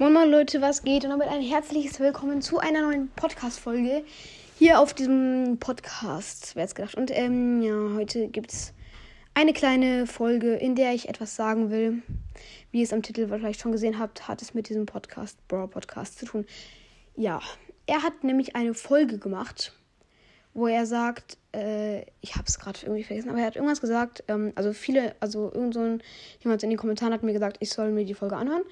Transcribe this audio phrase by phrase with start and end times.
[0.00, 1.04] Moin Moin Leute, was geht?
[1.04, 4.02] Und damit ein herzliches Willkommen zu einer neuen Podcast-Folge
[4.58, 6.94] hier auf diesem Podcast, wer es gedacht.
[6.94, 8.72] Und ähm, ja, heute gibt es
[9.34, 12.02] eine kleine Folge, in der ich etwas sagen will.
[12.70, 15.68] Wie ihr es am Titel vielleicht schon gesehen habt, hat es mit diesem Podcast, Brawl
[15.68, 16.46] Podcast zu tun.
[17.14, 17.42] Ja,
[17.84, 19.74] er hat nämlich eine Folge gemacht,
[20.54, 24.24] wo er sagt, äh, ich habe es gerade irgendwie vergessen, aber er hat irgendwas gesagt,
[24.28, 26.02] ähm, also viele, also irgend so ein,
[26.42, 28.62] jemand in den Kommentaren hat mir gesagt, ich soll mir die Folge anhören.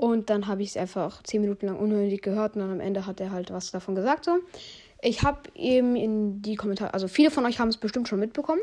[0.00, 3.04] Und dann habe ich es einfach zehn Minuten lang unnötig gehört und dann am Ende
[3.04, 4.24] hat er halt was davon gesagt.
[4.24, 4.38] So.
[5.02, 8.62] Ich habe eben in die Kommentare, also viele von euch haben es bestimmt schon mitbekommen.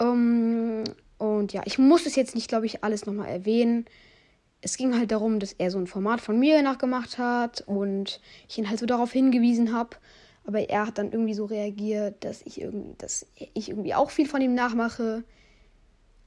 [0.00, 0.84] Um, ähm,
[1.18, 3.84] und ja, ich muss es jetzt nicht, glaube ich, alles nochmal erwähnen.
[4.62, 8.56] Es ging halt darum, dass er so ein Format von mir nachgemacht hat und ich
[8.56, 9.98] ihn halt so darauf hingewiesen habe.
[10.46, 14.26] Aber er hat dann irgendwie so reagiert, dass ich irgendwie, dass ich irgendwie auch viel
[14.26, 15.22] von ihm nachmache.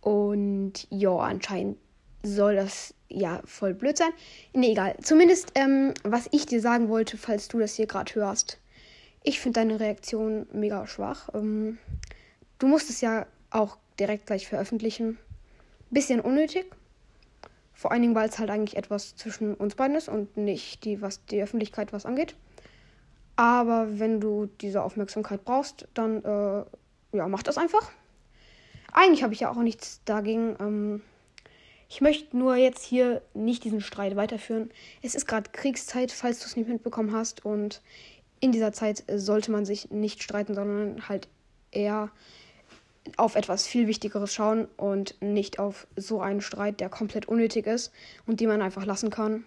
[0.02, 1.78] Und ja, anscheinend
[2.24, 4.12] soll das ja voll blöd sein.
[4.54, 4.96] Nee, egal.
[5.02, 8.60] Zumindest, ähm, was ich dir sagen wollte, falls du das hier gerade hörst.
[9.24, 11.30] Ich finde deine Reaktion mega schwach.
[11.34, 11.78] Ähm,
[12.60, 15.18] du musst es ja auch direkt gleich veröffentlichen.
[15.90, 16.66] Bisschen unnötig.
[17.74, 21.02] Vor allen Dingen, weil es halt eigentlich etwas zwischen uns beiden ist und nicht die,
[21.02, 22.36] was die Öffentlichkeit was angeht.
[23.36, 27.90] Aber wenn du diese Aufmerksamkeit brauchst, dann äh, ja, mach das einfach.
[28.92, 30.58] Eigentlich habe ich ja auch nichts dagegen.
[30.60, 31.02] Ähm,
[31.90, 34.70] ich möchte nur jetzt hier nicht diesen Streit weiterführen.
[35.02, 37.44] Es ist gerade Kriegszeit, falls du es nicht mitbekommen hast.
[37.44, 37.82] Und
[38.40, 41.28] in dieser Zeit sollte man sich nicht streiten, sondern halt
[41.72, 42.12] eher
[43.18, 47.92] auf etwas viel Wichtigeres schauen und nicht auf so einen Streit, der komplett unnötig ist
[48.28, 49.46] und den man einfach lassen kann.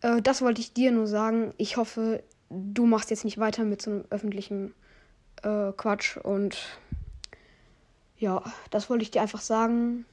[0.00, 1.52] Äh, das wollte ich dir nur sagen.
[1.58, 4.72] Ich hoffe, du machst jetzt nicht weiter mit so einem öffentlichen
[5.42, 6.56] äh, Quatsch und
[8.16, 10.06] ja, das wollte ich dir einfach sagen.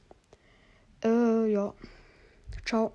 [1.02, 1.74] Äh, ja.
[2.64, 2.92] Ciao.